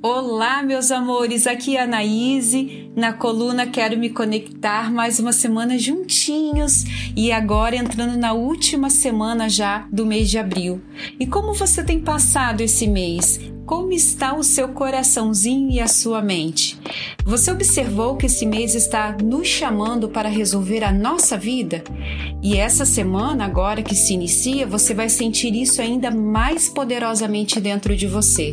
Olá, 0.00 0.62
meus 0.62 0.90
amores, 0.92 1.46
aqui 1.46 1.76
é 1.76 1.80
a 1.80 1.84
Anaíse. 1.84 2.90
Na 2.94 3.12
coluna 3.12 3.66
Quero 3.66 3.98
Me 3.98 4.10
Conectar 4.10 4.92
mais 4.92 5.18
uma 5.18 5.32
semana 5.32 5.78
juntinhos 5.78 6.84
e 7.16 7.32
agora 7.32 7.76
entrando 7.76 8.16
na 8.16 8.32
última 8.32 8.90
semana 8.90 9.48
já 9.48 9.86
do 9.92 10.06
mês 10.06 10.30
de 10.30 10.38
abril. 10.38 10.80
E 11.18 11.26
como 11.26 11.52
você 11.52 11.82
tem 11.82 12.00
passado 12.00 12.60
esse 12.60 12.86
mês? 12.86 13.40
Como 13.68 13.92
está 13.92 14.34
o 14.34 14.42
seu 14.42 14.68
coraçãozinho 14.68 15.70
e 15.70 15.78
a 15.78 15.86
sua 15.86 16.22
mente? 16.22 16.78
Você 17.22 17.50
observou 17.50 18.16
que 18.16 18.24
esse 18.24 18.46
mês 18.46 18.74
está 18.74 19.14
nos 19.22 19.46
chamando 19.46 20.08
para 20.08 20.30
resolver 20.30 20.82
a 20.82 20.90
nossa 20.90 21.36
vida? 21.36 21.84
E 22.42 22.56
essa 22.56 22.86
semana, 22.86 23.44
agora 23.44 23.82
que 23.82 23.94
se 23.94 24.14
inicia, 24.14 24.66
você 24.66 24.94
vai 24.94 25.10
sentir 25.10 25.54
isso 25.54 25.82
ainda 25.82 26.10
mais 26.10 26.66
poderosamente 26.66 27.60
dentro 27.60 27.94
de 27.94 28.06
você. 28.06 28.52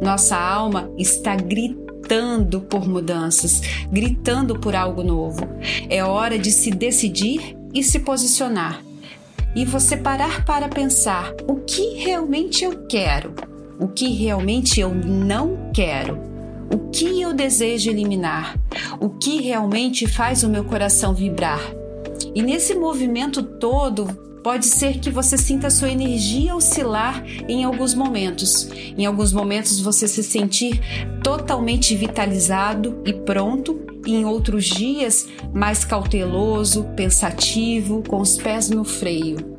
Nossa 0.00 0.36
alma 0.36 0.88
está 0.96 1.34
gritando 1.34 2.60
por 2.60 2.88
mudanças, 2.88 3.60
gritando 3.90 4.60
por 4.60 4.76
algo 4.76 5.02
novo. 5.02 5.48
É 5.90 6.04
hora 6.04 6.38
de 6.38 6.52
se 6.52 6.70
decidir 6.70 7.56
e 7.74 7.82
se 7.82 7.98
posicionar. 7.98 8.80
E 9.56 9.64
você 9.64 9.96
parar 9.96 10.44
para 10.44 10.68
pensar: 10.68 11.34
o 11.48 11.56
que 11.56 11.96
realmente 11.96 12.62
eu 12.62 12.86
quero? 12.86 13.34
O 13.84 13.88
que 13.88 14.08
realmente 14.14 14.80
eu 14.80 14.94
não 14.94 15.70
quero, 15.70 16.18
o 16.72 16.88
que 16.90 17.20
eu 17.20 17.34
desejo 17.34 17.90
eliminar, 17.90 18.58
o 18.98 19.10
que 19.10 19.42
realmente 19.42 20.06
faz 20.06 20.42
o 20.42 20.48
meu 20.48 20.64
coração 20.64 21.12
vibrar. 21.12 21.60
E 22.34 22.40
nesse 22.40 22.74
movimento 22.74 23.42
todo, 23.42 24.06
pode 24.42 24.64
ser 24.64 25.00
que 25.00 25.10
você 25.10 25.36
sinta 25.36 25.68
sua 25.68 25.90
energia 25.90 26.56
oscilar 26.56 27.22
em 27.46 27.62
alguns 27.62 27.92
momentos. 27.92 28.70
Em 28.96 29.04
alguns 29.04 29.34
momentos 29.34 29.78
você 29.78 30.08
se 30.08 30.22
sentir 30.22 30.80
totalmente 31.22 31.94
vitalizado 31.94 33.02
e 33.04 33.12
pronto, 33.12 33.78
e 34.06 34.14
em 34.14 34.24
outros 34.24 34.64
dias 34.64 35.28
mais 35.52 35.84
cauteloso, 35.84 36.84
pensativo, 36.96 38.02
com 38.08 38.18
os 38.18 38.38
pés 38.38 38.70
no 38.70 38.82
freio. 38.82 39.54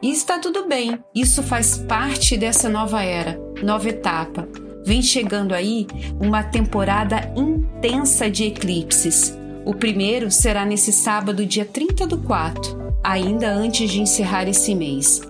E 0.00 0.12
está 0.12 0.38
tudo 0.38 0.68
bem, 0.68 0.98
isso 1.14 1.42
faz 1.42 1.76
parte 1.76 2.36
dessa 2.36 2.68
nova 2.68 3.02
era, 3.02 3.40
nova 3.62 3.88
etapa. 3.88 4.48
Vem 4.84 5.02
chegando 5.02 5.54
aí 5.54 5.86
uma 6.20 6.42
temporada 6.42 7.32
intensa 7.36 8.30
de 8.30 8.44
eclipses. 8.44 9.36
O 9.64 9.74
primeiro 9.74 10.30
será 10.30 10.64
nesse 10.64 10.92
sábado, 10.92 11.44
dia 11.44 11.64
30 11.64 12.06
do 12.06 12.18
4, 12.18 12.94
ainda 13.04 13.50
antes 13.50 13.90
de 13.90 14.00
encerrar 14.00 14.48
esse 14.48 14.74
mês. 14.74 15.20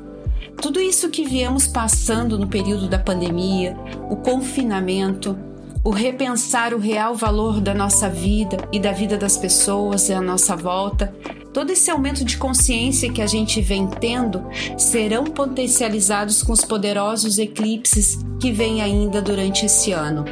Tudo 0.60 0.80
isso 0.80 1.08
que 1.08 1.24
viemos 1.24 1.66
passando 1.66 2.38
no 2.38 2.46
período 2.46 2.88
da 2.88 2.98
pandemia, 2.98 3.76
o 4.08 4.16
confinamento, 4.16 5.36
o 5.84 5.90
repensar 5.90 6.74
o 6.74 6.78
real 6.78 7.14
valor 7.14 7.60
da 7.60 7.72
nossa 7.72 8.08
vida 8.08 8.56
e 8.72 8.78
da 8.78 8.92
vida 8.92 9.16
das 9.16 9.36
pessoas 9.36 10.10
à 10.10 10.20
nossa 10.20 10.54
volta, 10.56 11.14
todo 11.58 11.70
esse 11.70 11.90
aumento 11.90 12.24
de 12.24 12.36
consciência 12.36 13.10
que 13.10 13.20
a 13.20 13.26
gente 13.26 13.60
vem 13.60 13.88
tendo 13.88 14.46
serão 14.76 15.24
potencializados 15.24 16.40
com 16.40 16.52
os 16.52 16.64
poderosos 16.64 17.36
eclipses 17.36 18.20
que 18.38 18.52
vêm 18.52 18.80
ainda 18.80 19.20
durante 19.20 19.66
esse 19.66 19.90
ano. 19.90 20.24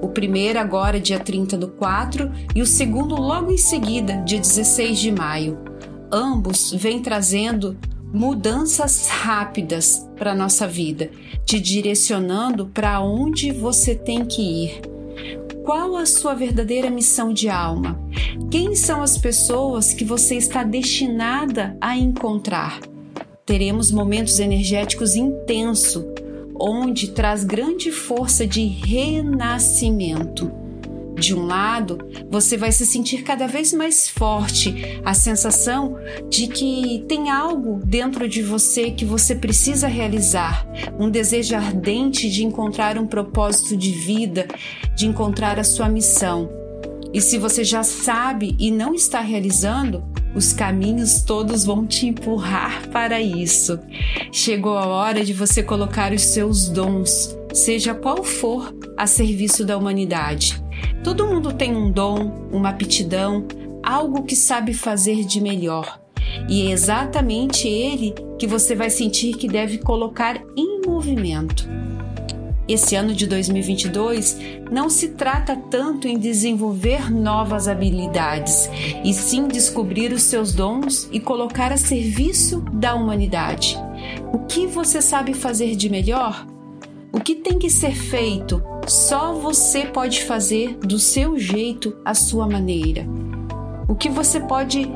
O 0.00 0.08
primeiro 0.08 0.58
agora, 0.58 0.98
dia 0.98 1.20
30 1.20 1.56
do 1.56 1.68
4, 1.68 2.32
e 2.52 2.60
o 2.60 2.66
segundo 2.66 3.14
logo 3.14 3.52
em 3.52 3.56
seguida, 3.56 4.16
dia 4.26 4.40
16 4.40 4.98
de 4.98 5.12
maio. 5.12 5.56
Ambos 6.10 6.72
vêm 6.72 7.00
trazendo 7.00 7.78
mudanças 8.12 9.06
rápidas 9.06 10.04
para 10.18 10.32
a 10.32 10.34
nossa 10.34 10.66
vida, 10.66 11.12
te 11.46 11.60
direcionando 11.60 12.66
para 12.66 13.00
onde 13.00 13.52
você 13.52 13.94
tem 13.94 14.24
que 14.24 14.42
ir. 14.42 14.91
Qual 15.64 15.96
a 15.96 16.04
sua 16.04 16.34
verdadeira 16.34 16.90
missão 16.90 17.32
de 17.32 17.48
alma? 17.48 17.96
Quem 18.50 18.74
são 18.74 19.00
as 19.00 19.16
pessoas 19.16 19.94
que 19.94 20.04
você 20.04 20.34
está 20.34 20.64
destinada 20.64 21.76
a 21.80 21.96
encontrar? 21.96 22.80
Teremos 23.46 23.92
momentos 23.92 24.40
energéticos 24.40 25.14
intensos, 25.14 26.04
onde 26.58 27.12
traz 27.12 27.44
grande 27.44 27.92
força 27.92 28.44
de 28.44 28.64
renascimento. 28.64 30.50
De 31.14 31.32
um 31.32 31.46
lado, 31.46 31.98
você 32.28 32.56
vai 32.56 32.72
se 32.72 32.84
sentir 32.84 33.22
cada 33.22 33.46
vez 33.46 33.72
mais 33.72 34.08
forte, 34.08 35.00
a 35.04 35.14
sensação 35.14 35.96
de 36.28 36.48
que 36.48 37.04
tem 37.06 37.30
algo 37.30 37.80
dentro 37.84 38.28
de 38.28 38.42
você 38.42 38.90
que 38.90 39.04
você 39.04 39.34
precisa 39.34 39.86
realizar, 39.86 40.66
um 40.98 41.08
desejo 41.08 41.54
ardente 41.54 42.28
de 42.28 42.44
encontrar 42.44 42.98
um 42.98 43.06
propósito 43.06 43.76
de 43.76 43.92
vida, 43.92 44.48
de 45.02 45.08
encontrar 45.08 45.58
a 45.58 45.64
sua 45.64 45.88
missão. 45.88 46.48
E 47.12 47.20
se 47.20 47.36
você 47.36 47.64
já 47.64 47.82
sabe 47.82 48.54
e 48.56 48.70
não 48.70 48.94
está 48.94 49.20
realizando, 49.20 50.04
os 50.32 50.52
caminhos 50.52 51.22
todos 51.22 51.64
vão 51.64 51.84
te 51.84 52.06
empurrar 52.06 52.88
para 52.88 53.20
isso. 53.20 53.80
Chegou 54.30 54.78
a 54.78 54.86
hora 54.86 55.24
de 55.24 55.32
você 55.32 55.60
colocar 55.60 56.12
os 56.12 56.22
seus 56.22 56.68
dons, 56.68 57.36
seja 57.52 57.94
qual 57.94 58.22
for, 58.22 58.72
a 58.96 59.08
serviço 59.08 59.64
da 59.64 59.76
humanidade. 59.76 60.62
Todo 61.02 61.26
mundo 61.26 61.52
tem 61.52 61.76
um 61.76 61.90
dom, 61.90 62.48
uma 62.52 62.68
aptidão, 62.68 63.44
algo 63.82 64.22
que 64.22 64.36
sabe 64.36 64.72
fazer 64.72 65.24
de 65.24 65.40
melhor. 65.40 66.00
E 66.48 66.68
é 66.68 66.70
exatamente 66.70 67.66
ele 67.66 68.14
que 68.38 68.46
você 68.46 68.76
vai 68.76 68.88
sentir 68.88 69.36
que 69.36 69.48
deve 69.48 69.78
colocar 69.78 70.40
em 70.56 70.80
movimento. 70.86 71.68
Esse 72.72 72.96
ano 72.96 73.14
de 73.14 73.26
2022 73.26 74.38
não 74.70 74.88
se 74.88 75.08
trata 75.08 75.54
tanto 75.54 76.08
em 76.08 76.18
desenvolver 76.18 77.12
novas 77.12 77.68
habilidades, 77.68 78.70
e 79.04 79.12
sim 79.12 79.46
descobrir 79.46 80.10
os 80.10 80.22
seus 80.22 80.54
dons 80.54 81.06
e 81.12 81.20
colocar 81.20 81.70
a 81.70 81.76
serviço 81.76 82.60
da 82.72 82.94
humanidade. 82.94 83.78
O 84.32 84.38
que 84.46 84.66
você 84.66 85.02
sabe 85.02 85.34
fazer 85.34 85.76
de 85.76 85.90
melhor? 85.90 86.46
O 87.12 87.20
que 87.20 87.34
tem 87.34 87.58
que 87.58 87.68
ser 87.68 87.94
feito 87.94 88.62
só 88.88 89.34
você 89.34 89.84
pode 89.84 90.24
fazer 90.24 90.78
do 90.78 90.98
seu 90.98 91.38
jeito, 91.38 91.94
à 92.02 92.14
sua 92.14 92.48
maneira. 92.48 93.06
O 93.86 93.94
que 93.94 94.08
você 94.08 94.40
pode 94.40 94.90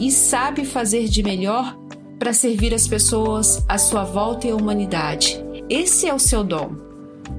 e 0.00 0.10
sabe 0.10 0.64
fazer 0.64 1.06
de 1.06 1.22
melhor 1.22 1.78
para 2.18 2.32
servir 2.32 2.74
as 2.74 2.88
pessoas 2.88 3.64
à 3.68 3.78
sua 3.78 4.02
volta 4.02 4.48
e 4.48 4.50
a 4.50 4.56
humanidade. 4.56 5.40
Esse 5.70 6.08
é 6.08 6.12
o 6.12 6.18
seu 6.18 6.42
dom. 6.42 6.83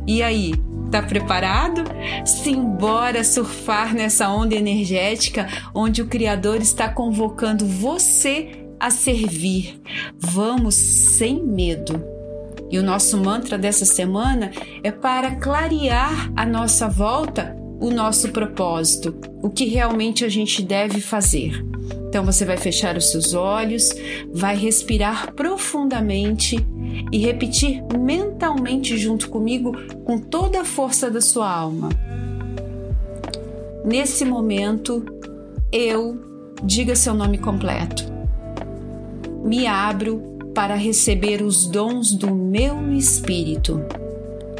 E 0.07 0.21
aí, 0.21 0.53
tá 0.91 1.01
preparado? 1.01 1.83
Simbora 2.25 3.23
surfar 3.23 3.93
nessa 3.93 4.29
onda 4.29 4.55
energética 4.55 5.47
onde 5.73 6.01
o 6.01 6.07
Criador 6.07 6.57
está 6.61 6.89
convocando 6.89 7.65
você 7.65 8.65
a 8.79 8.89
servir. 8.89 9.81
Vamos 10.17 10.75
sem 10.75 11.43
medo. 11.43 12.03
E 12.69 12.77
o 12.77 12.83
nosso 12.83 13.17
mantra 13.17 13.57
dessa 13.57 13.85
semana 13.85 14.51
é 14.83 14.91
para 14.91 15.35
clarear 15.35 16.31
a 16.35 16.45
nossa 16.45 16.87
volta 16.87 17.55
o 17.79 17.91
nosso 17.91 18.29
propósito, 18.29 19.15
o 19.41 19.49
que 19.49 19.65
realmente 19.65 20.23
a 20.23 20.29
gente 20.29 20.61
deve 20.61 21.01
fazer. 21.01 21.63
Então 22.15 22.23
você 22.23 22.45
vai 22.45 22.55
fechar 22.55 22.95
os 22.95 23.11
seus 23.11 23.33
olhos, 23.33 23.89
vai 24.31 24.55
respirar 24.55 25.33
profundamente 25.33 26.55
e 27.11 27.17
repetir 27.17 27.83
mentalmente 27.99 28.97
junto 28.97 29.29
comigo 29.29 29.73
com 30.05 30.17
toda 30.17 30.61
a 30.61 30.63
força 30.63 31.11
da 31.11 31.19
sua 31.19 31.51
alma. 31.51 31.89
Nesse 33.83 34.23
momento, 34.23 35.05
eu, 35.73 36.17
diga 36.63 36.95
seu 36.95 37.13
nome 37.13 37.37
completo, 37.37 38.05
me 39.43 39.67
abro 39.67 40.21
para 40.53 40.75
receber 40.75 41.41
os 41.41 41.67
dons 41.67 42.13
do 42.13 42.33
meu 42.33 42.93
espírito. 42.93 43.81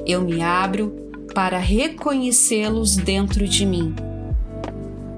Eu 0.06 0.22
me 0.22 0.42
abro 0.42 0.94
para 1.34 1.58
reconhecê-los 1.58 2.98
dentro 2.98 3.48
de 3.48 3.66
mim. 3.66 3.96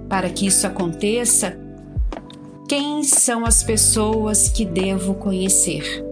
Para 0.07 0.29
que 0.29 0.45
isso 0.45 0.67
aconteça, 0.67 1.65
quem 2.67 3.03
são 3.03 3.45
as 3.45 3.63
pessoas 3.63 4.49
que 4.49 4.65
devo 4.65 5.15
conhecer? 5.15 6.05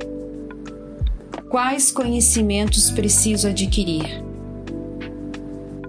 Quais 1.50 1.92
conhecimentos 1.92 2.90
preciso 2.90 3.48
adquirir? 3.48 4.24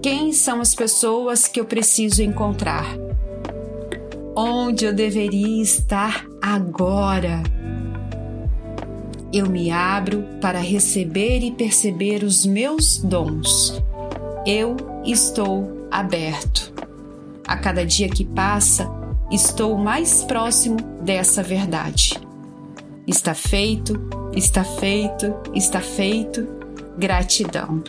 Quem 0.03 0.33
são 0.33 0.61
as 0.61 0.75
pessoas 0.75 1.47
que 1.47 1.61
eu 1.61 1.65
preciso 1.65 2.23
encontrar? 2.23 2.87
Onde 4.35 4.85
eu 4.85 4.93
deveria 4.93 5.63
estar 5.63 6.27
agora? 6.43 7.43
eu 9.33 9.51
me 9.51 9.71
abro 9.71 10.25
para 10.41 10.61
receber 10.61 11.41
e 11.41 11.51
perceber 11.51 12.23
os 12.25 12.47
meus 12.47 12.97
dons. 12.97 13.83
Eu 14.47 14.77
estou 15.05 15.87
aberto. 15.91 16.73
A 17.47 17.55
cada 17.57 17.85
dia 17.85 18.09
que 18.09 18.25
passa, 18.25 18.91
estou 19.31 19.77
mais 19.77 20.25
próximo 20.25 20.77
dessa 21.01 21.43
verdade. 21.43 22.21
Está 23.07 23.35
feito, 23.35 23.95
está 24.35 24.65
feito, 24.65 25.35
está 25.55 25.81
feito. 25.81 26.47
Gratidão. 26.99 27.83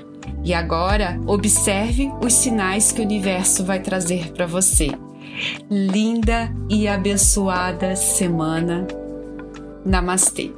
E 0.44 0.54
agora, 0.54 1.20
observe 1.26 2.12
os 2.22 2.34
sinais 2.34 2.92
que 2.92 3.02
o 3.02 3.04
universo 3.04 3.64
vai 3.64 3.80
trazer 3.80 4.32
para 4.34 4.46
você. 4.46 4.92
Linda 5.70 6.54
e 6.70 6.88
abençoada 6.88 7.96
semana. 7.96 8.88
Namastê. 9.86 10.52